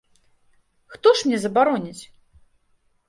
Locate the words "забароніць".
1.43-2.03